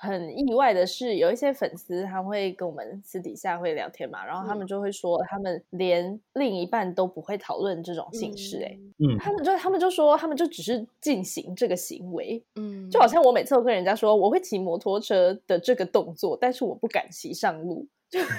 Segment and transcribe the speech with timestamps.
[0.00, 18.20] 很意外的是，有一些粉丝他会跟我们私底下会聊天嘛，然后他们就会说，他们连另一半都不会讨论这种姓氏，哎，嗯，他们就他们就说，他们就只是进行这个行为，嗯，就好像我每次都跟人家说我会骑摩托车的这个动作，但是我不敢骑上路， 就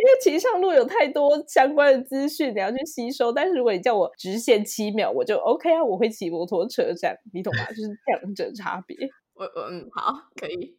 [0.00, 7.64] 因为骑上路有太多相关的资讯你要去吸收，但是如果你叫我直线七秒，我就 OK 啊，我会骑摩托车这样，你懂吗？
[7.70, 8.96] 就是两者差别。
[9.40, 10.76] 我我嗯好，可以。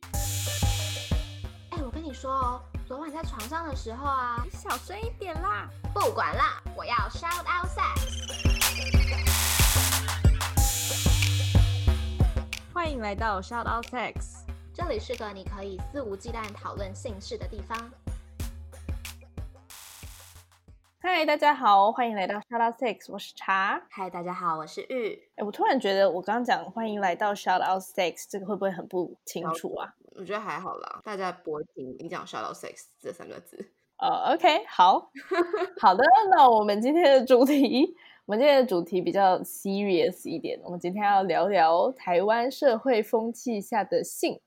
[1.72, 5.68] 哎、我跟你说哦，昨晚在床上的时候啊，你小声一点啦！
[5.96, 8.22] 不管啦，我要 shout out sex。
[12.72, 14.44] 欢迎来到 Shout Out Sex。
[14.76, 17.76] 这里是个你可以肆无忌惮讨论性事的地方。
[21.04, 23.82] 嗨，大家好，欢迎来到 Shout Out Six，我是茶。
[23.90, 25.20] 嗨，大家好，我是玉。
[25.36, 29.96] 哎，我突然觉得我刚刚讲欢迎来到 Shout Out Six 这个会不会很不清楚啊？
[30.12, 33.72] 我觉得还好啦，大家不会听你讲 “shout out Six 这三个字。
[33.98, 35.12] 呃，OK，好
[35.82, 37.96] 好的，那我们今天的主题，
[38.26, 44.40] 我们今天的主题比较 serious 一点，我们今天要聊聊台湾社会风气下的性。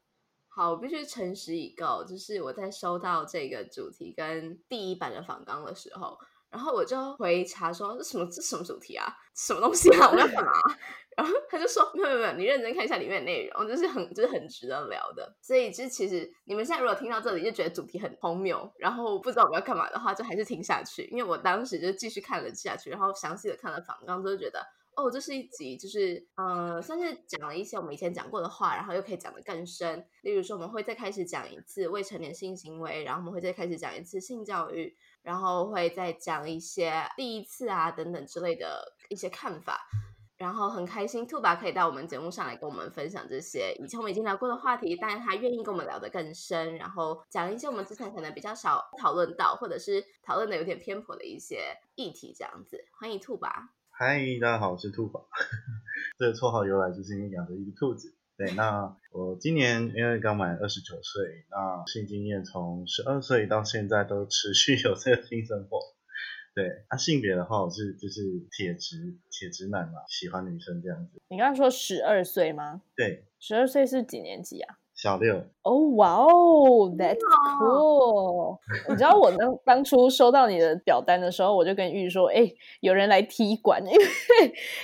[0.48, 6.16] 好，我必须诚实以告，就是我在收到这个主题跟第一版的访纲的时候，
[6.54, 10.52] 然后我就回查说这什么这什么主题啊，什么东西啊，我要干嘛？
[11.16, 15.36] 然后他就说没有没有没有，你认真看一下里面的内容，就是很就是很值得聊的。
[15.42, 24.64] 所以就其实你们现在如果听到这里就觉得主题很荒谬，然后不知道我们要干嘛的话，就还是听下去，因为我当时就继续看了下去，然后详细的看了访纲，就觉得。
[24.96, 30.06] 哦，这是一集，就是呃，算是讲了一些我们以前讲过的话，然后又可以讲得更深。
[30.22, 39.88] 例如说，我们会再开始讲一次未成年性行为，然后我们会再开始讲一次性教育，然后会再讲一些第一次啊等等之类的一些看法。
[40.36, 52.84] 然后很开心，兔爸可以到我们节目上来跟我们分享这些以前我们已经聊过的话题，但是他愿意跟我们聊得更深，然后讲一些我们之前可能比较少讨论到，或者是讨论的有点偏颇的一些议题，这样子。
[52.98, 53.70] 欢迎兔爸。
[53.90, 55.28] 嗨，大家好，我是兔宝。
[56.18, 58.12] 这个绰号由来就是因为养着一个兔子。
[58.36, 65.78] 对，那我今年因为刚满二十九岁，那性经验从十二岁到现在都持续有这个性生活。
[66.52, 71.20] 对，啊，性别的话我是就是铁直铁直男嘛，喜欢女生这样子。
[71.28, 72.82] 你刚刚说十二岁吗？
[72.96, 74.78] 对，十二岁是几年级啊？
[74.94, 75.36] 小六。
[75.62, 77.18] 哦，哇哦，That's
[77.58, 78.58] cool！
[78.88, 82.50] 你知道我当当初收到你的表单的时候，我就跟玉说，哎，
[82.80, 84.04] 有人来踢馆，因为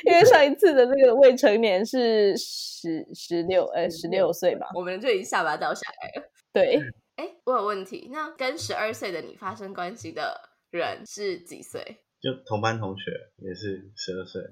[0.04, 6.28] 因为上一次的那个未成年是十十六，呃，十六岁吧，我们就已经下巴掉下来了。
[6.52, 6.80] 对，
[7.16, 11.80] 哎，我有问题，那跟十二岁的你发生关系的人是几岁？
[12.20, 14.42] 就同班同学，也是十二岁。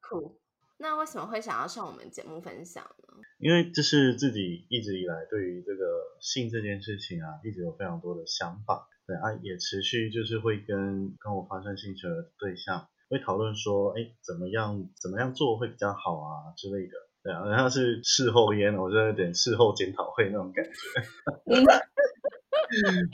[0.00, 0.38] 酷。
[0.80, 3.14] 那为什么会想要上我们节目分享呢？
[3.38, 5.84] 因为这是自己一直以来对于这个
[6.20, 20.70] 性这件事情啊，一直有非常多的想法，对啊，也持续就是会跟跟我发生性行为的对象会讨论说，哎，怎么样怎么样做会比较好啊之类的，对啊，然后是事后烟，我就有点事后检讨会那种感觉。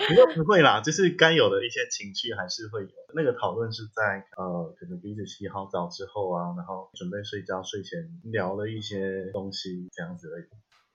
[0.08, 2.88] 不过不会啦，就是该有的一些情绪还是会有。
[3.14, 10.44] 那个讨论是在呃，可能彼此洗好澡之后啊，然后准备睡觉，睡前聊了一些东西这样子而已。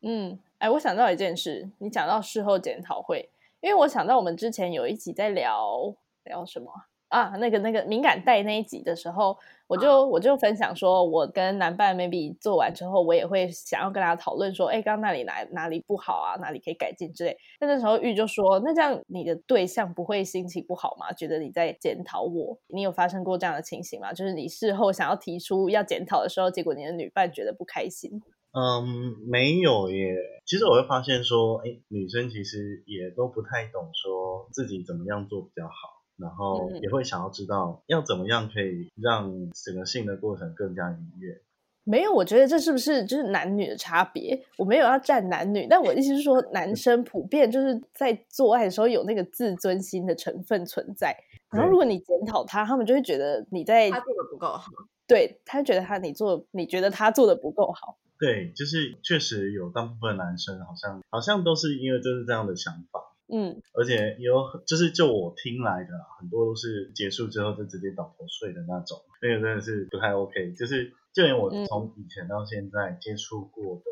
[0.01, 3.29] 嗯，哎，我想到一件事，你讲到事后检讨会，
[3.61, 5.95] 因为我想到我们之前有一集在聊
[6.25, 6.71] 聊什么
[7.07, 9.37] 啊，那个那个敏感带那一集的时候，
[9.69, 17.37] 我就我就分享说，我跟男伴 maybe 做完之后，我也会想要跟他讨论说，哎，刚刚那里哪哪里不好啊，哪里可以改进之类。
[17.59, 21.13] 但那时候玉就说，那这样你的对象不会心情不好吗？
[21.13, 22.57] 觉得你在检讨我？
[22.65, 24.11] 你有发生过这样的情形吗？
[24.11, 28.23] 就是你事后想要提出要检讨的时候，结果你的女伴觉得不开心。
[28.51, 30.15] 嗯，没有耶。
[30.47, 35.98] 其实我会发现说，哎，女生其实也都不太懂说自己怎么样做比较好。
[36.19, 41.41] 然后也会想要知道要怎么样可以让整个性的过程更加愉悦。
[41.85, 44.45] 没有，我觉得这是不是就是男女的差别？
[44.57, 51.15] 我没有要站男女，但我意思是说，男生普遍就是在做爱的时候有那个自尊心的成分存在。
[51.49, 54.71] 然后如果你检讨他，他们就会觉得你在他做的不够好。
[55.07, 57.97] 对他觉得他你做，你觉得他做的不够好。
[58.19, 63.08] 对，就是确实有大部分男生好像好像都是因为就是这样的想法。
[63.31, 65.89] 嗯，而且有就是就我听来的
[66.19, 70.53] 很多都是结束之后就直接倒头睡的那种，那个真的是不太 OK。
[70.53, 73.83] 就是就连我从以前到现在接触过的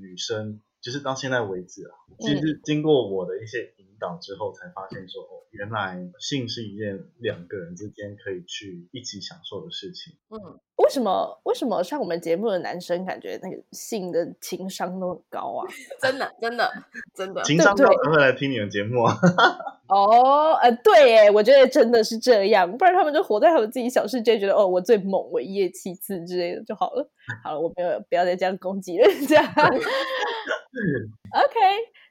[0.00, 10.14] 女生，就是到现在为止啊，嗯其实经过我的一些引导之后，才发现说，哦，原来性是一件两个人之间可以去一起享受的事情。
[10.28, 15.64] 嗯，为什么为什么上我们节目的男生感觉那个性的情商都很高啊？
[16.00, 16.70] 真的真的
[17.14, 19.16] 真的，情商高才会来听你们节目啊。
[19.88, 27.08] 哦，呃，对耶，我觉得真的是这样，不然他们就活在他们自己小世界，觉得哦，我最猛，我一夜七次之类的就好了。
[27.44, 29.40] 好了，我没有不要再这样攻击人家。
[31.32, 31.60] OK，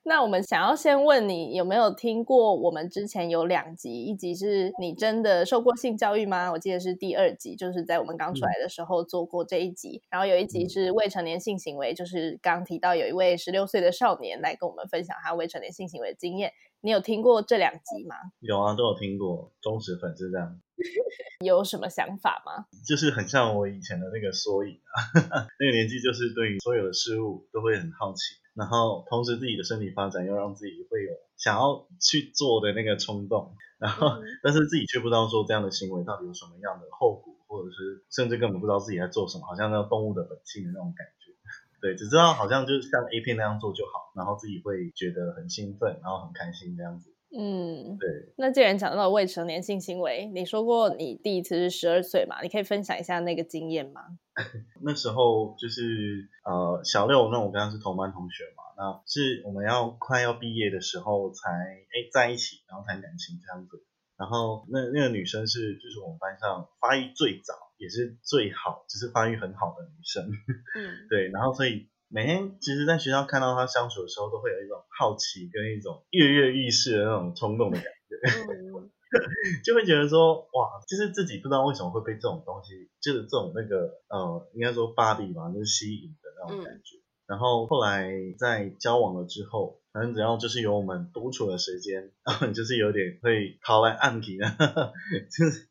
[0.07, 6.51] 那我们想要先问你，有没有听过我们之前有两集，一集是你真的受过性教育吗？
[6.51, 16.51] 我记得是第二集，就是在我们刚出来的时候做过这一集，然后有一集是未成年性行为，就是刚提到有一位十六岁的少年来跟我们分享他未成年性行为的经验。
[16.81, 18.15] 你有听过这两集吗？
[18.41, 20.61] 有啊，都有听过，忠实粉丝这样，
[21.43, 22.67] 有什么想法吗？
[22.87, 41.35] 就是很像我以前的那个缩影啊， 那个年纪就是对于所有的事物都会很好奇，然后同时自己的身体发展又让自己会有想要去做的那个冲动，然后、嗯 但是自己却不知道说这样的行为到底有什么样的后果，或者是甚至根本不知道自己在做什么，好像那种动物的本性的那种感觉。
[41.81, 47.14] 对，只知道好像就是像 A 片那样做就好，然后自己会觉得很兴奋，然后很开心这样子。
[47.37, 52.41] 嗯，对，那既然讲到未成年性行为，你说过你第一次是十二岁嘛？
[52.41, 54.01] 你可以分享一下那个经验吗？
[54.81, 63.83] 那时候就是呃小六，那我跟他是同班同学嘛，那是我们要快要毕业的时候才哎在一起，然后谈感情这样子。
[64.17, 70.23] 然后那那个女生是就是我们班上发育最早，也是最好，就是发育很好的女生。
[70.79, 78.15] 嗯对，然后所以每天其实在学校看到他相处的时候，都会有一种好奇跟一种跃跃欲试的那种冲动的感觉。
[78.53, 78.89] 嗯
[79.65, 86.97] 就会觉得说，哇，就是自己不知道为什么会被这种东西，就是这种那个呃，应该说 body 吧，就是吸引的那种感觉。
[87.27, 88.09] 然后后来
[88.39, 94.55] 在交往了之后，反正只要就是有我们独处的时间，然 后就是有点会逃来暗体啊，
[95.37, 95.67] 就是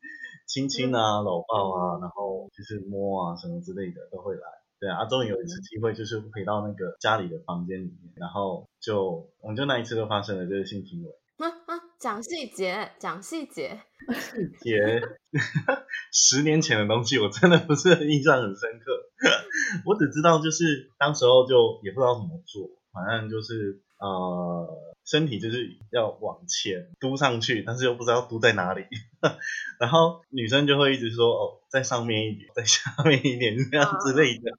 [0.47, 4.41] 亲亲啊、搂抱啊，然后就是摸啊什么之类的都会来。
[4.79, 11.09] 对啊，终于有一次机会，就是回到那个家里的房间里面，然后就我们就那一次就发生了这个性行为。
[11.37, 15.01] 啊啊，讲细节，讲细节，细节
[16.13, 19.01] 十年前的东西，我真的不是印象很深刻。
[19.85, 28.83] 我只知道就是当时候就也不知道怎么做，反正就是呃身体就是要往前嘟上去，但是又不知道嘟在哪里。
[29.79, 34.51] 然后女生就会一直说哦，在上面一点，在下面一点这样之类的，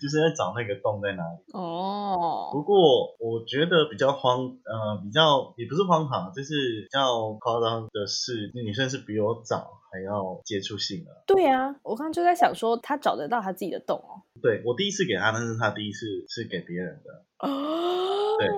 [0.00, 1.52] 就是在找那个洞在哪里。
[1.52, 11.10] 哦，不过我觉得比较荒，呃，比较也不是荒唐，就是比较夸张的是，女生是比我早还要接触性的。
[11.26, 14.22] 对啊，我刚刚就在想说，她找得到她自己的洞哦。
[14.42, 17.24] 对我第一次给她，但是她第一次是给别人的。
[17.46, 18.48] 哦，对，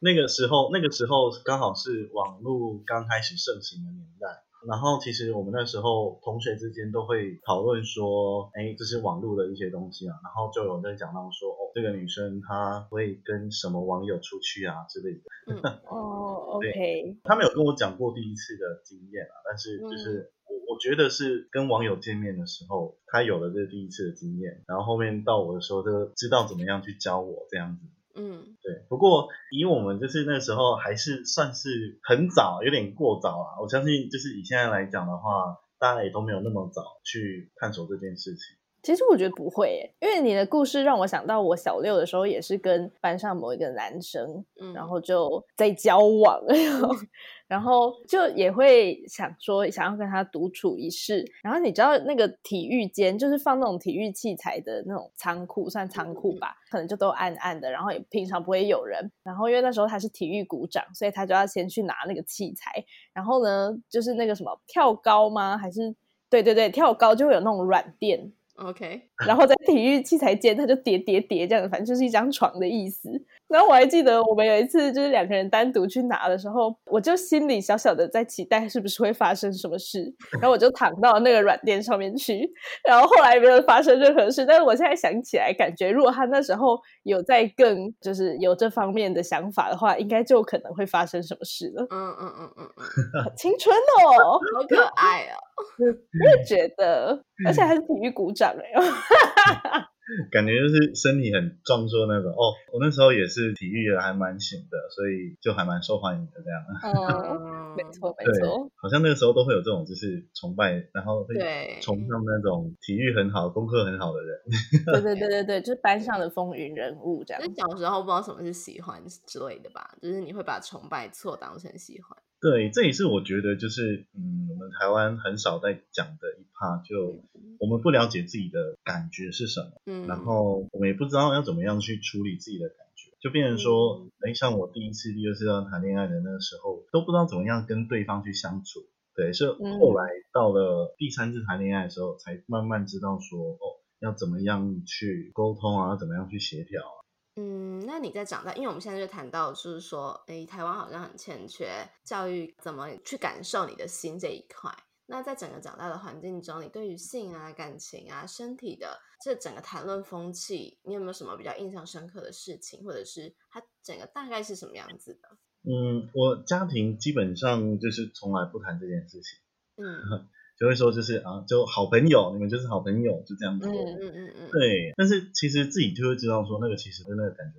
[0.00, 4.44] 那个时候，那个时候刚好是网络刚开始盛行的年代。
[4.68, 10.14] 然后其实我们那时候同学之间都会讨论说，哎，这是网络的一些东西啊。
[10.22, 15.20] 然后就有在讲到说，哦，这个女生她会跟什么网友出去啊之类的。
[15.46, 27.86] 嗯哦，OK，他们有跟我讲过第一次的经验啊，但是就是我我觉得是跟网友见面的时候，他有了这第一次的经验，然后后面到我的时候就知道怎么样去教我这样子。
[28.14, 33.62] 嗯对，不过以我们就是那时候还是算是很早，有点过早啊。
[33.62, 38.59] 我相信就是以现在来讲的话，大家也都没有那么早去探索这件事情。
[38.82, 46.40] 其实我觉得不会耶，因为你的故事让我想到我小六的时候也是跟班上某一个男生，嗯，然后就在交往，
[47.46, 51.24] 然后就也会想说想要跟他独处一室。
[51.42, 59.10] 然后你知道那个体育间就是放那种体育器材的那种仓库，算仓库吧，可能就都暗暗的，然后也平常不会有人。
[59.22, 62.84] 然后因为那时候他是体育股长，所以他就要先去拿那个器材。
[63.12, 65.58] 然后呢，就是那个什么跳高吗？
[65.58, 65.94] 还是
[66.30, 68.32] 对对对，跳高就会有那种软垫。
[68.60, 73.10] OK，然后在体育器材间，他就叠叠叠这样，反正就是一张床的意思。
[73.50, 82.48] 然后我还记得我们有一次就是两个人单独去拿的时候，我就心里小小的在期待是不是会发生什么事， 然后我就躺到那个软垫上面去，
[82.88, 84.46] 然后后来没有发生任何事。
[84.46, 91.86] 但是我现在想起来，感觉如果他那时候有在更就是有这方面的想法的话，应该就可能会发生什么事了。
[91.90, 95.34] 嗯嗯嗯嗯嗯，好青春哦，好可爱哦。
[95.80, 98.72] 我也觉得，而且还是体育股长哎、
[100.30, 102.52] 感觉就是身体很壮硕那种哦。
[102.72, 106.60] 我那时候也是体育的还蛮行的，所以就还蛮受欢迎的这样。
[106.84, 107.40] 嗯。
[107.40, 111.34] 嗯嗯，没错没对错，，好像那个时候都会有这种就是崇拜，然后会
[111.80, 114.40] 崇尚那种体育很好、功课很好的人。
[114.86, 117.54] 对对对对对，就是班上的风云人物这样就是。
[117.60, 122.16] 小时候不知道什么是喜欢之类的吧，就是你会把崇拜错当成喜欢。
[122.40, 127.22] 对，这也是我觉得就是嗯，我们台湾很少在讲的一 part，就
[127.58, 129.72] 我们不了解自己的感觉是什么。
[129.84, 138.80] 嗯，然后我们也不知道要怎么样去处理自己的感觉，就变成说嗯，哎、像我第一次、第二次要谈恋爱的那个时候，都不知道怎么样跟对方去相处。
[139.14, 146.99] 对，是嗯后来到了第三次谈恋爱的时候，才慢慢知道说，哦，要怎么样去沟通啊，要怎么样去协调啊。
[147.36, 154.70] 嗯，那你在长大，因为我们现在就谈到，就是说，诶，台湾好像很欠缺教育怎么去感受你的心这一块。
[155.06, 165.28] 那在整个长大的环境中，你对于性啊、感情啊、身体的这整个谈论风气，你有没有什么比较印象深刻的事情，或者是它整个大概是什么样子的？
[165.62, 169.38] 嗯，我家庭基本上就是从来不谈这件事情，
[169.76, 170.28] 嗯
[170.60, 173.66] 就会说就是啊，就好朋友，你们就是好朋友，就这样子。
[173.66, 177.54] 嗯嗯嗯嗯，对，但是其实自己就会知道说，那个其实跟那个感觉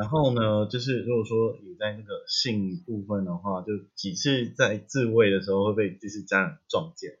[0.00, 7.12] 然后呢，就是如果说你在那个性部分的话，就几次在自慰的时候会被就是家人撞见。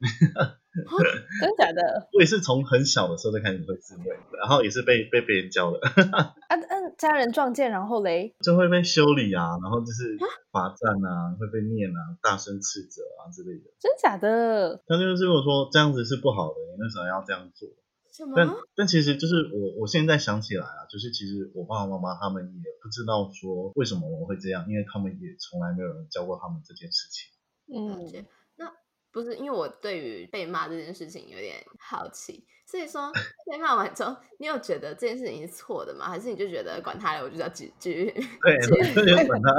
[1.40, 2.08] 真假的？
[2.14, 4.04] 我也是从很小的时候就开始会自慰，
[4.40, 5.78] 然后也是被被别人教的，
[6.12, 6.56] 啊 啊！
[6.96, 10.16] 家人撞见，然后嘞，就会被修理啊，然后就是
[10.52, 13.64] 罚站啊，会被念啊，大声斥责啊之类的。
[13.80, 14.80] 真假的？
[14.86, 17.68] 他就是如果说这样子是不好的，你为什么要这样做？
[18.12, 18.32] 什么？
[18.36, 27.30] 但但其实就是我我现在想起来啊，就是其实我爸爸妈妈他们也不知道说为什么我会这样，因为他们也从来没有人教过他们这件事情。
[27.72, 28.26] 嗯。
[28.56, 28.70] 那
[29.12, 33.10] 不是因为我对于被骂这件事情有点好奇，所以说
[33.50, 36.08] 被骂完之后，你有觉得这件事情是错的吗？
[36.08, 38.04] 还是你就觉得管他了，我就是要继继续？
[38.42, 39.50] 对，我就管他。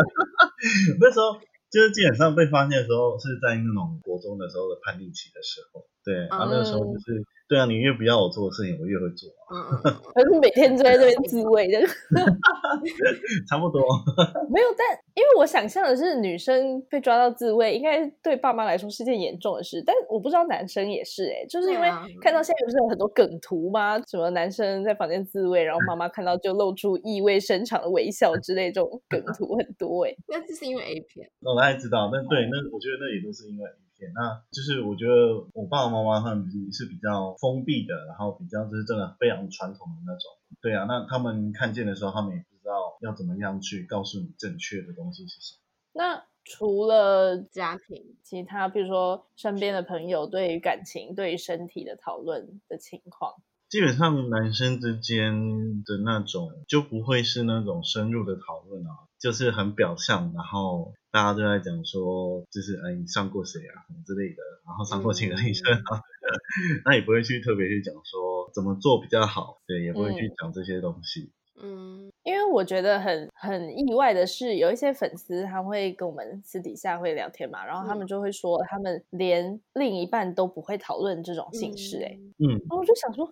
[1.01, 1.33] 那时候
[1.69, 11.79] 就是基本上被发现的时候是在那种国中的时候的叛逆期的时候，对，然后那个时候就是对啊，你越不要我做的事情，我越会做啊，嗯 嗯嗯可是每天就在这边自慰的，
[13.47, 13.81] 差不多。
[14.49, 14.67] 没有。
[14.77, 19.83] 但因为我想象的是，女生被抓到自慰，应该对爸妈来说是件严重的事。
[19.85, 21.89] 但我不知道男生也是、欸，就是因为
[22.21, 23.99] 看到现在不是有很多梗图吗？
[24.07, 31.29] 什么男生在房间自慰，然后妈妈看到就露出意味深长的微笑之类，这种梗图很多哎、那这是因为 A 片。
[31.41, 33.80] 我大概知道，那对，那我觉得那也都是因为影
[34.13, 40.31] 那就是我觉得我爸爸妈妈他们是比较封闭的，然后比较就是真的非常传统的那种。
[40.61, 45.59] 对啊，那他们看见的时候，他们也不知道要怎么样去告诉你正确的东西是什么。
[45.93, 53.35] 那除了家庭，其他，比如说身边的朋友对于感情、对于身体的讨论的情况，
[53.71, 66.03] 基本上男生之间的那种就不会是那种深入的讨论啊，就是很表象，然后大家都在讲说，就是哎你上过谁啊什么之类的，然后上过几个女生啊，
[66.83, 71.31] 那也不会去特别去讲说怎么做比较好，对，也不会去讲这些东西。
[71.63, 82.49] 嗯因为我觉得很很意外的是，有一些粉丝他会跟我们私底下会聊天嘛，然后他们就会说，他们连另一半都不会讨论这种性事、欸，哎、嗯。
[82.49, 83.27] 嗯，然后我就想说，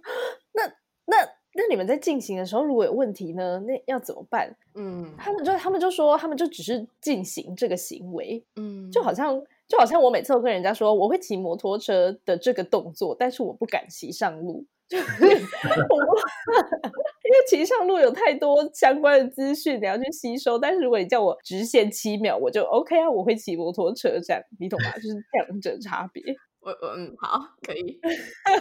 [0.54, 0.64] 那
[1.06, 1.18] 那
[1.54, 4.56] 那你们在进行的时候，如果有问题呢，那要怎么办？
[4.74, 5.14] 嗯。
[5.18, 9.14] 他们就他们就说，他们就只是进行这个行为，嗯，就好。
[9.14, 16.18] 像就好像我每次都跟人家说我会骑摩托车的这个动作，但是我不敢骑上路，就是我不
[17.24, 24.92] 因为骑上路有太多相关的资讯你要去吸收，但是如果你叫我直线七秒，我就 OK 啊，我会骑摩托车这样，你懂吗？
[24.96, 26.24] 就是两者差别。
[26.62, 28.00] 我我嗯好可以，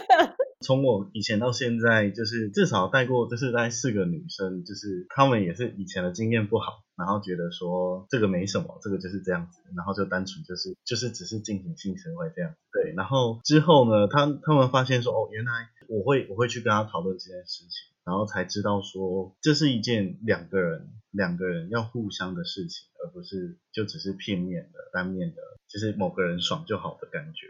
[0.65, 27.47] 从我以前到现在，就是至少带过，就是带四个女生，就是她们也是以前的经验不好，然后觉得说这个没什么，这个就是这样子，然后就单纯就是就是只是进行性行为这样，对，然后之后呢，他他们发现说，哦，原来我会我会去跟他讨论这件事情，然后才知道说这是一件两个人两个人要互相的事情，而不是就只是片面的单面的，就是某个人爽就好的感觉。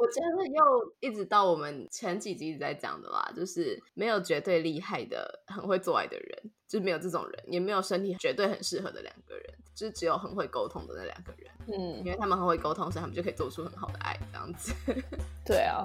[0.00, 14.72] 我觉得又一直到我们前几集一直在讲的啦，就是没有绝对厉害的、很会做爱的人，就是没有这种人，也没有身体绝对很适合的两个人，就是只有很会沟通的那两个人，嗯因，为他们很会沟通，所以他们就可以做出很好的爱，这样子。
[15.44, 15.84] 对啊，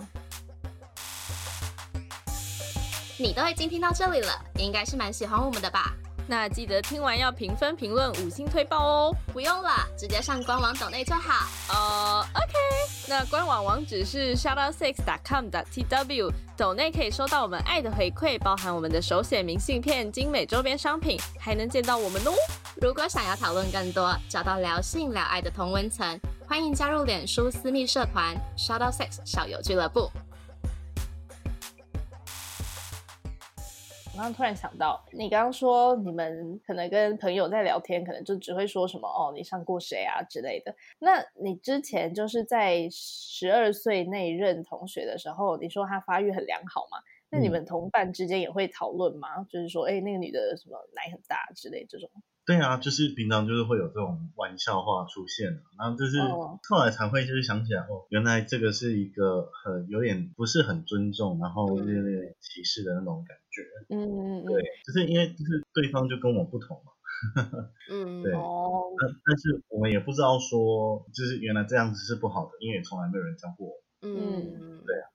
[3.20, 5.94] 你都已经听到这里了，应该是蛮喜欢我们的吧？
[6.28, 9.16] 那记得听完要评分、评论、五星推爆哦。
[9.32, 11.46] 不用了，直接上官网抖内就好。
[11.70, 12.54] 呃，OK，
[13.08, 22.32] 那官网网址是 shoutoutsex.com.tw，抖内可以收到我们爱的回馈，包含我们的手写明信片、精美周边商品，还能见到我们哦。
[22.82, 30.10] 如果想要讨论更多，找到聊性聊爱的同温层，欢迎加入脸书私密社团 SHADOW SIX 小游俱乐部。
[34.16, 40.74] 我刚刚突然想到，你刚刚说你们可能跟朋友在聊天，可能就只会说什么哦，你上过谁啊之类的。
[41.00, 46.98] 那你之前就是在十二岁那一任同学的时候，你说他发育很良好嘛？
[47.30, 49.44] 那你们同伴之间也会讨论吗？
[49.50, 52.10] 就是说，哎，那个女的什么奶很大之类这种。
[52.46, 56.20] 对啊，就是平常就是会有这种玩笑话出现然后就是
[56.70, 63.64] 后来才会就是想起来哦，原来这个是一个很有点不是很尊重，然后有点歧视的那种感觉。
[63.90, 66.92] 嗯嗯嗯，对，就是因为就是对方就跟我不同嘛。
[67.92, 68.34] 嗯， 对。
[68.34, 68.84] 哦。
[68.98, 73.74] 但但是我们也不知道说，就是原来这样子是不好的，因为从来没有人教过我。
[74.02, 75.15] 嗯，对啊。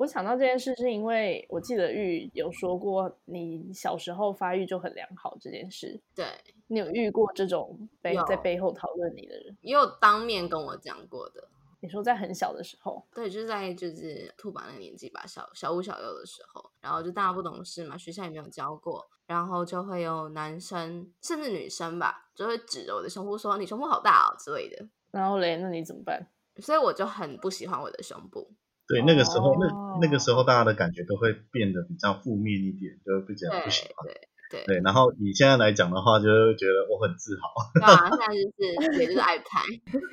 [0.00, 0.04] 懂。
[0.04, 6.00] 我想到这件事，是因为我记得玉有说过，你小时候发育就很良好这件事。
[6.14, 6.26] 对，
[6.68, 9.56] 你有遇过这种背在背后讨论你的人？
[9.60, 11.48] 也有当面跟我讲过的。
[11.82, 13.02] 你说在很小的时候？
[13.14, 24.86] 对，就是在就是兔宝那个年纪吧，小小五小六的时候，然后就大家不懂事嘛，学校也没有教过，然后就会有男生甚至女生吧，就会指着我的胸部说：“你胸部好大哦”之类的。
[25.10, 26.28] 然后嘞，那你怎么办？
[26.58, 28.50] 所以我就很不喜欢我的胸部。
[28.90, 29.68] 对，那个时候，那
[30.02, 34.04] 那个时候大家的感觉都会变得比较负面一点，就比较不喜欢。
[34.04, 34.80] 对对对。
[34.82, 37.70] 然后你现在来讲的话，就会觉得我很自豪。
[37.72, 39.62] 对啊，现在就是也就是爱拍。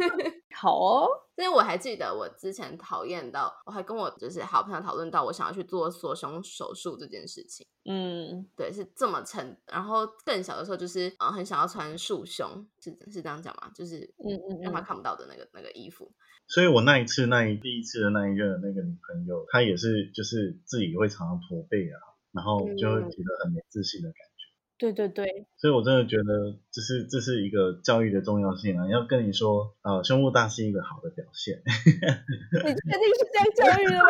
[0.53, 7.65] 好哦，因为我还记得我之前讨厌到，我还跟我就是好朋友讨论到，我想要去做缩胸手术这件事情。
[7.85, 9.55] 嗯，对，是这么沉。
[9.71, 13.71] 然后更小的时候，就是嗯，很想要穿束胸，是是这样讲吗？
[13.73, 16.11] 就是嗯嗯，让他看不到的那个那个衣服。
[16.47, 21.99] 所以我那一次那一第一次的那一任那个女朋友，她也是就是自己会常常驼背啊，
[22.31, 24.47] 然后就会觉得很没自信的感觉。
[24.77, 25.47] 对对对。
[25.57, 28.87] 所以我真的觉得这是这是一个教育的重要性啊！
[28.89, 31.61] 要跟你说，呃，胸部大是一个好的表现。
[31.65, 34.09] 你确定是这样教育的吗？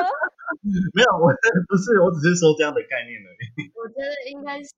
[0.94, 1.32] 没有，我
[1.68, 3.70] 不是，我只是说这样的概念而已。
[3.76, 4.74] 我觉得应该是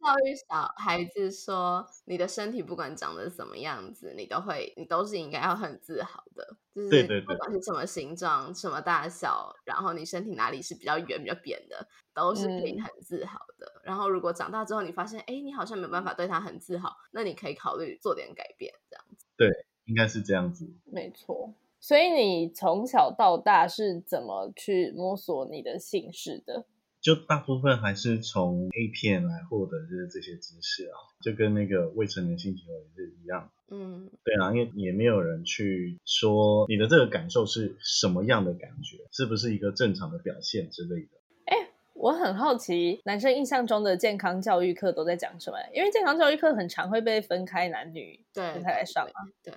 [0.00, 6.56] 教育小孩子说，你的身体不管长得什么样子，你都会，你都是应该要很自豪的。
[6.74, 13.80] 就是不管是什么形状、什么大小，然后你身体哪里是比较圆、比较扁的，都是可以很自豪的。
[13.84, 19.24] 然后如果长大之后你发现，哎，你好像没有办法对他很自豪，那你可以考虑做点改变，这样子。
[19.36, 19.48] 对，
[19.84, 20.68] 应该是这样子。
[20.84, 21.54] 没错。
[21.84, 26.64] 所以你从小到大是怎么去摸索你的姓氏的？
[26.98, 33.50] 就大部分还是从 A 片来获得就是这些知识啊，就跟那个未成年性行为是一样。
[33.70, 41.10] 嗯，对啊，因为也没有人去说你的这个感受是什么样的感觉，是不是一个正常的表现之类的。
[41.44, 45.58] 哎，我很好奇，男生印象中的健康教育课都在讲什么？
[45.74, 49.12] 因为健康教育课很常会被分开男女分开来上嘛。
[49.42, 49.52] 对。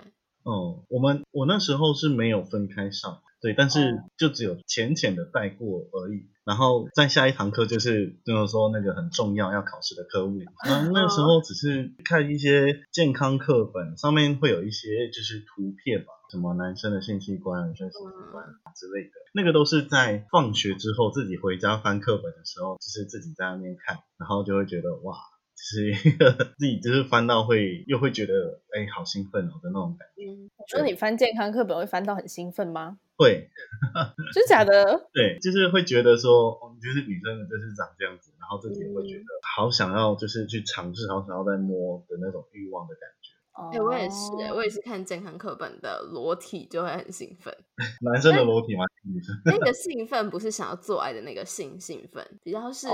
[0.48, 6.24] 哦，我们我那时候是没有分开上，对，但是就只有浅浅的带过而已。
[6.44, 25.18] 然后在下一堂课就是就是说那个很重要要考试的科目，那那时候只是看一些健康课本，上面会有一些就是图片吧，什么男生的性器官、女生性器官之类的，那个都是在放学之后自己回家翻课本的时候，就是自己在那边看，然后就会觉得哇。
[25.70, 30.30] 是一个自己就是翻到会又会觉得哎好兴奋哦的那种感觉。
[30.30, 32.98] 嗯，说你翻健康课本会翻到很兴奋吗？
[33.16, 33.50] 会，
[34.32, 35.08] 真假的？
[35.12, 43.34] 对，就是会觉得说，就是女生就是长这样子，然后自己也会觉得好想要就是去尝试，好想要再摸的那种欲望的感觉。
[43.72, 47.54] 哎，我也是，哎，我也是看健康课本的裸体就会很兴奋。
[48.02, 48.84] 男生的裸体吗？
[49.44, 52.86] 那个兴奋不是想要做爱的那个性兴奋，比较是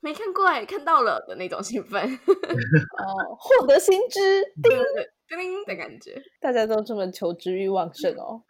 [0.00, 2.02] 没看过哎，看到了的那种兴奋。
[2.04, 6.20] 哦，获得新知，叮叮的感觉。
[6.40, 8.42] 大家都这么求知欲旺盛哦。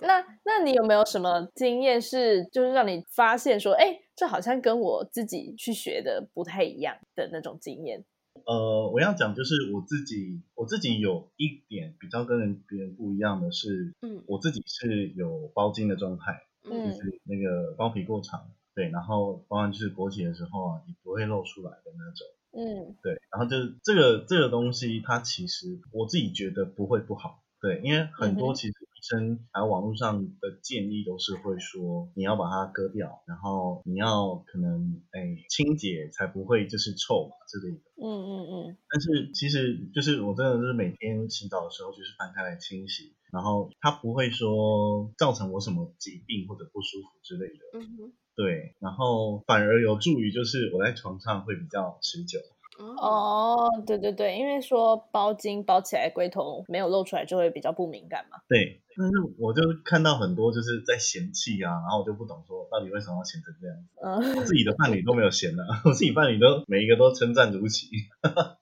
[0.00, 8.04] 那那你有没有什么经验是，就是让你发现说，哎，这好像跟我自己去学的不太一样的那种经验？
[8.46, 17.20] 呃，我要讲就是我自己，我自己有一点比较跟人别人不一样的是，嗯，我自己是有包茎的状态，嗯，就是。
[17.24, 28.74] 那个包皮过长，对，然后包含就是勃起的时候啊，也不会露出来的那种，嗯，对，然后就是这个这个东西，它其实我自己觉得不会不好，对，因为很多其实。
[29.04, 37.82] 生还有网络上的建议都是会说你要把它割掉，然后你要可能哎清洁才不会就是臭嘛之类的。
[38.00, 38.76] 嗯嗯嗯。
[38.88, 47.78] 但是其实就是我真的是每天洗澡的时候就是翻开来清洗，然后它不会说造成我什么疾病或者不舒服之类的。
[47.78, 48.12] 嗯哼。
[48.36, 52.40] 对，然后反而有助于就是我在床上会比较持久。
[52.78, 58.38] 哦，哦，对对对，因为说包巾包起来龟头没有露出来就会比较不敏感嘛。
[58.48, 63.88] 对，但是我就看到很多就是在嫌弃啊，然后我就不懂说到底为什么要嫌成这样子。
[64.02, 67.88] 嗯，我自己的伴侣都没有嫌啊， 我自己伴侣都每一个都称赞如齐。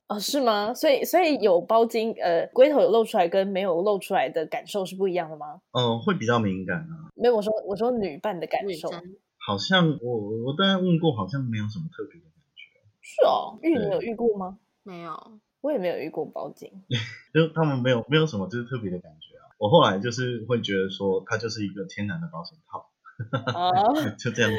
[0.08, 0.74] 哦，是吗？
[0.74, 5.60] 所以所以有包巾，呃，龟头有露出来跟没有露出来的感受是不一样的吗？
[5.72, 7.08] 嗯，会比较敏感啊。
[7.14, 8.90] 没有，我说我说女伴的感受
[9.44, 12.26] 好像我我当然问过，好像没有什么特别的。
[13.02, 13.58] 是哦。
[13.60, 14.58] 玉，你有遇过吗？
[14.84, 15.14] 没有，
[15.60, 16.70] 我也没有遇过包警。
[17.34, 19.52] 就他们没有没有什么就是特别的感觉啊。
[19.58, 22.90] 我后来就是会觉得说，它就是一个天然的保险套，
[23.54, 24.56] 哦 就这样子。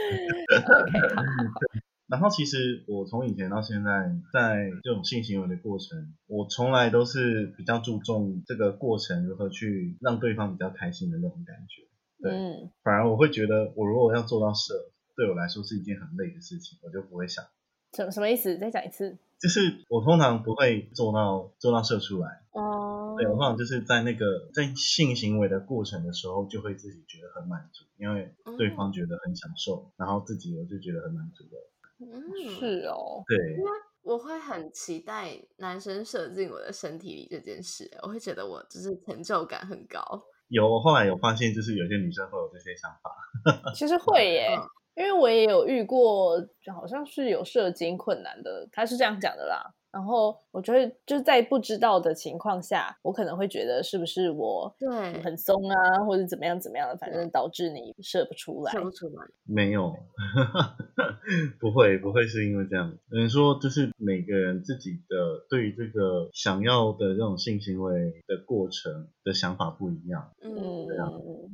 [0.56, 1.60] ，OK，好，
[2.08, 11.84] 然后其实我从以前到现在，在这种性行为的过程，我从来都是比较注重这个过程如何去让对方比较开心的那种感觉。
[12.22, 14.74] 对嗯，反而我会觉得，我如果要做到射，
[15.18, 17.44] 对我来说是一件很累的事情，我就不会想。
[17.94, 18.58] 什什么意思？
[18.58, 19.18] 再讲一次。
[19.40, 31.58] 就是我通常不会做到做到射出来，哦对我通常就是在那个在性行为的过程的时候，就会自己觉得很满足，因为对方觉得很享受，然后自己我就觉得很满足的。
[32.00, 33.22] 嗯，是哦。
[33.28, 33.38] 对，
[34.02, 40.02] 我会很期待男生射进我的身体里这件事，我会觉得我就是成就感很高。
[40.48, 43.14] 有我后来有发现，就是有些女生会有这些想法。
[43.76, 44.64] 其实会耶，嗯
[44.96, 46.38] 因为我也有遇过，
[46.74, 49.74] 好像是有射精困难的，他是这样讲的啦。
[49.94, 54.90] 然后我觉得就是在不知道的情况下，我可能会觉得是不是我对
[55.22, 58.72] 很松啊，或者怎么样怎么样的，反正导致你射不出来。
[58.72, 59.96] 射不出来，没有，
[61.62, 62.98] 不会不会是因为这样。
[63.12, 70.34] 嗯，说就是每个人自己的对于这个想要的这种性行为的过程的想法不一样。
[70.42, 71.08] 嗯，对啊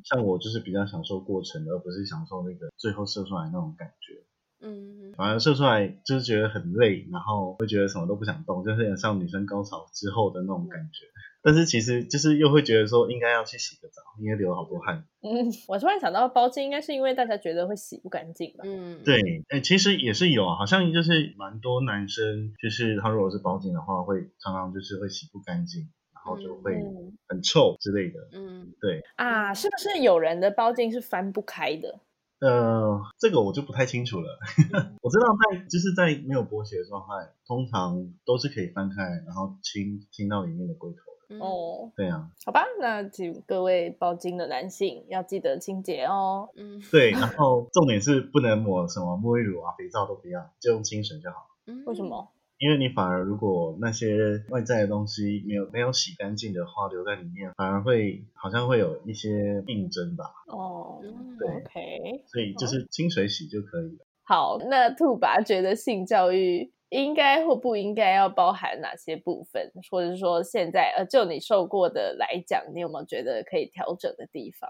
[0.05, 4.23] 像我就是比较享受过程，而不是享受那个最后射出来那种感觉。
[4.61, 11.05] 嗯，反而射出来就是觉得很累，然后会觉得什么都不想动，就是很像女生高潮之后的那种感觉。
[11.41, 15.05] 但是其实就是又会觉得说应该要去洗个澡，因为流了好多汗。
[15.21, 18.65] 嗯，我突然想到包巾，应该是因为大家觉得会洗不干净吧？
[18.65, 28.19] 嗯，对，哎、其实也是有啊，好像就是蛮多男生，就是他如果是包茎的话，会常常就是会洗不干净，然后就会嗯很臭之类的。
[28.33, 32.01] 嗯，对，啊，是不是有人的包巾是翻不开的？
[32.39, 34.39] 呃，这个我就不太清楚了。
[35.01, 41.35] 我知道在就是在没有勃起的状态，通常都是可以翻开，然后亲亲到里面的龟头的。
[41.35, 46.49] 嗯，哦，对啊，好吧，那请各位包巾的男性要记得清洁哦。
[46.55, 51.47] 嗯，对，然后重点是不能抹什么沐浴乳啊、肥皂都不要，就用清水就好。
[51.67, 52.03] 嗯为什？
[52.03, 52.31] 么？
[52.59, 60.25] 因为你反而如果那些外在的东西没有没有洗干净的话，留在里面，反而会好像会有一些病症吧。
[60.47, 64.05] 哦嗯对，OK，所以就是清水洗就可以了。
[64.23, 74.69] 好，那兔爸觉得性教育应该或不应该要包含哪些部分，或者是说现在呃，就你受过的来讲，你有没有觉得可以调整的地方？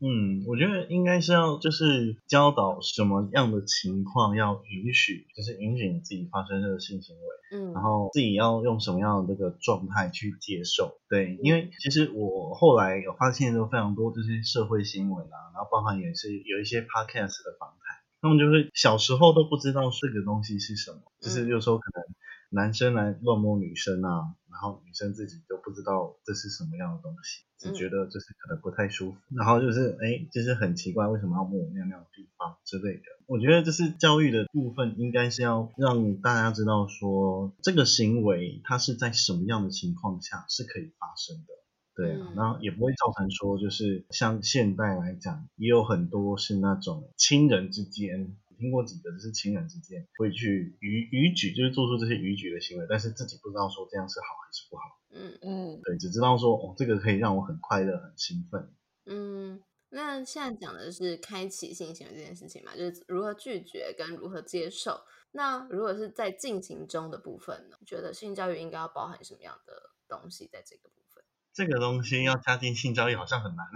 [0.00, 10.98] 嗯，我觉得应该是要就是教导什么样的情况要允许，就是允许你自己发生这个性行为，嗯，然后自己要用什么样的这个状态去接受。
[11.08, 22.04] 对，因为其实我后来有发现有非常多这些社会新闻啊，然后包含也是有一些 podcast 的访谈，他们就是小时候都不知道这个东西是什么，就是嗯有时候可能
[22.50, 33.02] 男生来乱摸女生啊，然后女生自己都不知道这是什么样的东西，只嗯觉得就是可能不太舒服，然后就是哎，就是很奇怪为什么要摸我尿尿的地方之类的。
[33.26, 41.54] 我觉得就是教育的部分应该是要让大家知道说这个行为它是在什么样的情况下是可以发生的。
[41.94, 58.74] 对啊嗯，然后也不会造成说，就是像现代来讲，也有很多是那种亲人之间，听过几个就是亲人之间会去逾逾矩，就是做出这些逾矩的行为，但是自己不知道说这样是好还是不好，嗯嗯，对，只知道说哦，这个可以让我很快乐、很兴奋。
[59.06, 65.00] 嗯，那现在讲的是开启性行为这件事情嘛，就是如何拒绝跟如何接受。
[65.30, 67.76] 那如果是在进行中的部分呢？
[67.78, 69.72] 你觉得性教育应该要包含什么样的
[70.08, 71.22] 东西在这个部分？
[71.52, 73.66] 这个东西要加进性教育好像很难，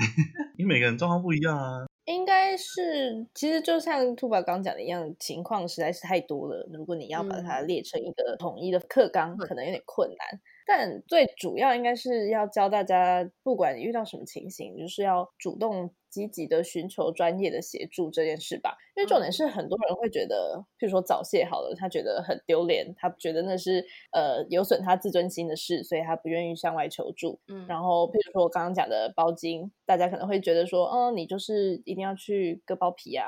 [0.57, 1.87] 因为每个人状况不一样啊。
[2.07, 6.67] 应该是，其实就像兔宝刚讲的一样，情况实在是太多了。
[6.73, 10.41] 如果你要把它嗯列成一个统一的课纲，可能有点困难。
[10.67, 18.77] 但最主要应该是要教大家，不管你遇到什么情形，就是要主动积极的寻求专业的协助这件事吧。
[18.95, 27.41] 因为重点是很多人会觉得，譬如说早泄好了，他觉得很丢脸，他觉得那是呃有损他自尊心的事，所以他不愿意向外求助。
[27.49, 33.27] 嗯，然后，譬如说我刚刚讲的包茎，大家可能会觉得说，嗯，你就是一定要去割包皮啊，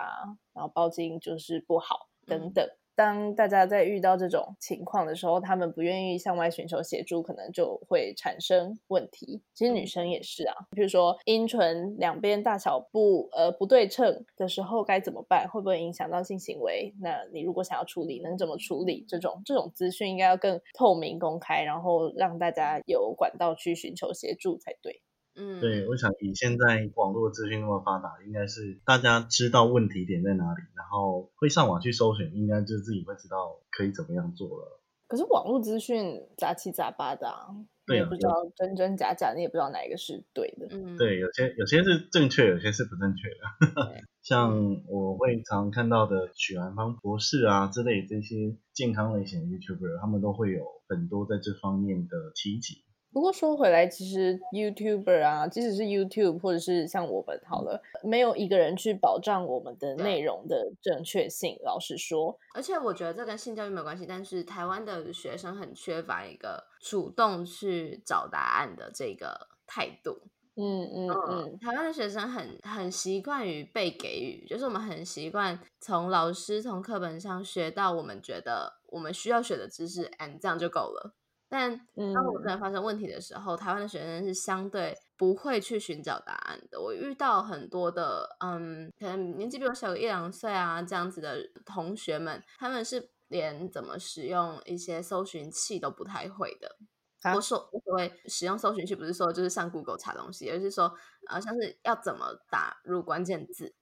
[0.52, 2.68] 然后包茎就是不好等等。
[2.94, 9.42] 当大家在遇到这种情况的时候，他们不愿意向外寻求协助，可能就会产生问题。
[9.52, 15.48] 其实女生也是啊，比如说阴唇两边大小不呃不对称的时候该怎么办？
[15.48, 16.94] 会不会影响到性行为？
[17.00, 19.04] 那你如果想要处理，能怎么处理？
[19.08, 25.00] 这种这种资讯应该要更透明公开，然后让大家有管道去寻求协助才对。
[25.36, 34.80] 嗯，对，我想以现在网络资讯那么发达，应该是大家知道问题点在哪里，然后会上网去搜寻，应该就自己会知道可以怎么样做了。
[35.06, 40.66] 可是网络资讯杂七杂八的、啊，你对啊也不知道真真假假，你也不知道哪一个是对的。
[40.70, 44.02] 嗯，对，有些有些是正确，有些是不正确的。
[44.22, 52.84] 像我会常看到的许兰芳博士啊之类这些健康类型的 YouTuber，他们都会有很多在这方面的提及。
[53.14, 61.56] 不过说回来，其实 YouTuber 啊，即使是 YouTube 或者是像我们好了，没有一个人去保障我们的内容的正确性。
[61.62, 70.18] 老实说，而且我觉得这跟性教育没有关系，但是台湾的学生很缺乏一个主动去找答案的这个态度。
[70.56, 81.14] 嗯嗯嗯，台湾的学生很很习惯于被给予，就是我们很习惯从老师从课本上学到我们觉得我们需要学的知识，and 这样就够了。
[81.56, 81.70] 但
[82.12, 86.82] 当我嗯真的发生问题的时候，台湾的学生是相对不会去寻找答案的。
[86.82, 96.76] 我遇到很多的，嗯，可能年纪比我小个一两岁啊这样子的同学们，他们是连怎么使用一些搜寻器都不太会的。
[97.22, 100.92] 啊我说我所谓使用搜寻器，不是说就是上 Google 查东西，而是说
[101.28, 103.72] 呃，像是要怎么打入关键字。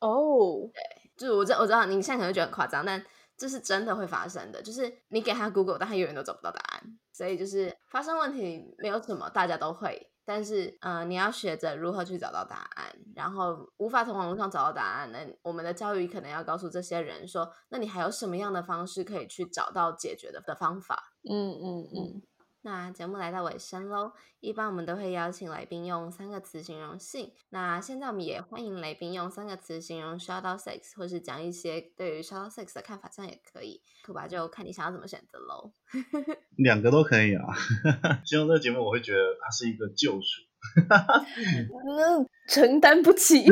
[0.00, 0.82] 哦，对
[1.16, 3.00] 就是我知道我知道你现在可能会觉得很夸张，但
[3.40, 4.62] 这是真的会发生的。
[4.62, 6.82] 就是你给他 Google，但他永远都找不到答案。
[7.12, 10.06] 所以就是发生问题没有什么，大家都会。
[10.22, 21.14] 但是，呃，你要学着如何去找到答案，然后无法从网络上找到答案，那我们的教育可能要告诉这些人说，那你还有什么样的方式可以去找到解决的的方法？
[21.28, 22.22] 嗯嗯嗯，
[22.62, 27.32] 那节目来到尾声喽，一般我们都会邀请来宾用三个词形容性。
[27.48, 33.80] 那现在我们也欢迎来宾用三个词形容 shout out sex，或是讲一些对于 shout out sex 的看法，这样也可以。
[34.04, 35.72] 可吧，就看你想要怎么选择喽。
[36.58, 37.42] 两个都可以啊。
[38.26, 40.42] 希望这个节目我会觉得它是一个救赎。
[41.96, 43.42] 那承担不起。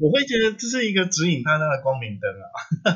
[0.00, 2.30] 我会觉得这是一个指引大家的光明灯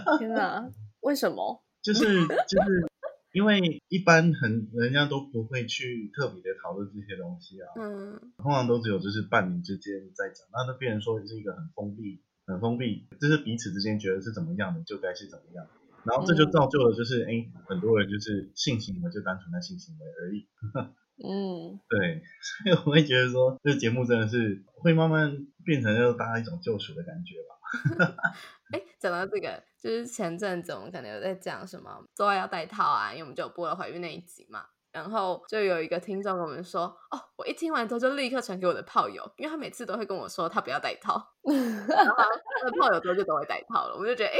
[0.04, 0.68] 啊，天哪，
[1.00, 1.64] 为什么？
[1.80, 2.86] 就是就是
[3.32, 15.66] 因为一般很人家都不会去特别的讨论这些东西啊，嗯通常都只有就是伴侣之间在讲，那就变成说是一个很封闭、很封闭，就是彼此之间觉得是怎么样的就该是怎么样，
[16.04, 20.46] 然后这就造就了就是哎、诶很多人就是性行为就单纯的性行为而已，
[21.20, 27.57] 嗯，对，所以我会觉得说这个节目真的是会慢慢变成就大家一种救赎的感觉吧。
[28.72, 34.66] 哎，讲到这个，就是前阵子我们可能有在讲什么做爱要戴套啊，因为我们就有播了怀孕那一集嘛。
[34.90, 41.12] 然后就有一个听众跟我们说，哦，我一听完之后就立刻传给我的炮友，因为他每次都会跟我说他不要戴套，
[41.44, 43.94] 然后他的炮友之后就都会戴套了。
[43.94, 44.38] 我们就觉得，哎，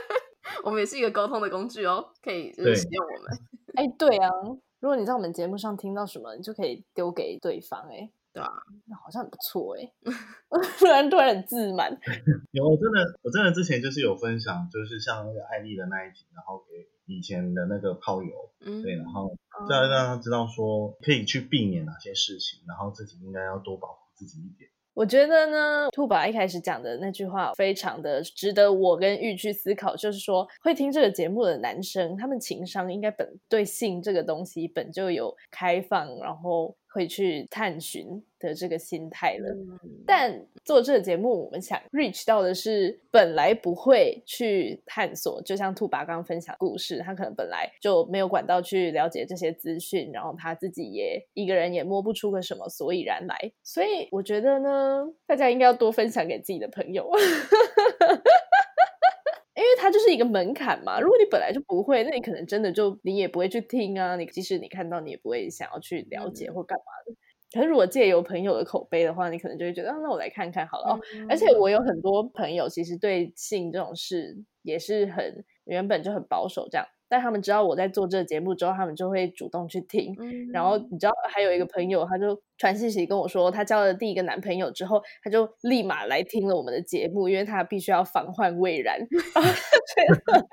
[0.64, 3.38] 我们也是一个沟通的工具哦，可以就是使用我们，
[3.76, 4.30] 哎，对啊，
[4.80, 8.52] 如果你在我们节目上听到什么，你就可以丢给对方、哎，对啊，
[8.84, 9.90] 那好像很不错哎、
[10.78, 11.90] 突然突然很自满。
[12.52, 24.68] 有，我真的，我真的之前就是有分享，就是像那个艾丽的那一集，然后给以前的那个炮友，嗯，对，然后哦再让他知道说可以去避免哪些事情，然后自己应该要多保护自己一点。
[24.92, 39.50] 我觉得呢，兔宝一开始讲的那句话非常的值得我跟玉去思考，就是说会听这个节目的男生，他们情商应该本对性这个东西本就有开放，然后会去探寻的这个心态了。
[39.50, 53.36] 嗯但做这个节目，我们想 reach 到的是本来不会去探索，就像兔爸刚刚分享故事，他可能本来就没有管道去了解这些资讯，然后他自己也一个人也摸不出个什么所以然来。
[53.62, 57.10] 所以我觉得呢，大家应该要多分享给自己的朋友。
[59.66, 67.14] 因为它就是一个门槛嘛，如果你本来就不会，那你可能真的就你也不会去听啊，你即使你看到，你也不会想要去了解嗯或干嘛的。
[67.52, 70.94] 可是如果借由朋友的口碑的话，你可能就会觉得，啊、那我来看看好了。
[70.94, 80.14] 哦，嗯而且我有很多朋友，其实对性这种事也是很原本就很保守这样，但他们知道我在做这个节目之后，他们就会主动去听。
[80.20, 90.46] 嗯然后你知道还有一个朋友，他就传信息跟我说，他交了第一个男朋友之后，他就立马来听了我们的节目，因为他必须要防患未然，然后他觉得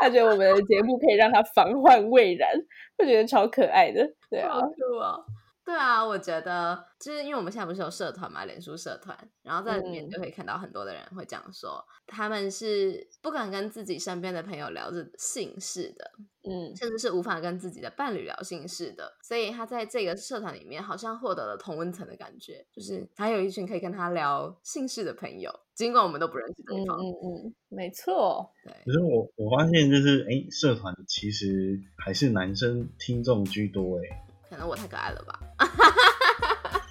[0.00, 2.50] 他觉得我们的节目可以让他防患未然，
[2.98, 5.24] 我觉得超可爱的，对啊好，酷哦。
[5.64, 16.10] 对啊，我觉得就是因为我们现在不是有社团嘛，脸书社团，然后在里面嗯就可以看到很多的人会讲说，他们是不敢跟自己身边的朋友聊着姓氏的，
[16.42, 26.98] 嗯，甚至是无法跟自己的伴侣聊姓氏的，所以他在这个社团里面好像获得了同温层的感觉，就是他有一群可以跟他聊姓氏的朋友，尽管我们都不认识对嗯方。
[26.98, 28.50] 嗯嗯，没错。
[28.64, 35.40] 对，可是我我发现就是，哎，社团其实还是男生听众居多，哎，可能我太可爱了吧。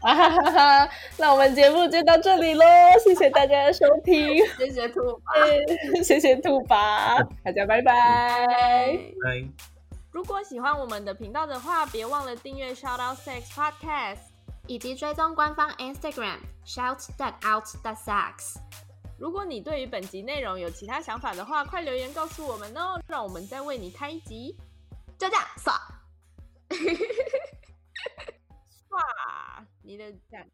[0.02, 0.90] 啊哈哈哈！
[1.18, 2.66] 那我们节目就到这里喽，
[3.04, 5.32] 谢谢大家的收听，谢谢兔吧。
[6.04, 8.48] 谢谢兔爸，大家拜拜。
[9.24, 9.48] 拜。
[10.12, 14.18] 如果喜欢我们的频道的话，别忘了订阅 Shout Out Sex Podcast。
[14.68, 18.56] 以及追踪官方 Instagram shout that out that sucks。
[19.18, 24.56] 如果你对于本集内容有其他想法的话，快留言告诉我们哦，让我们再为你开一集。
[25.18, 25.76] 就这样，爽。
[28.90, 30.50] 哇，你的赞。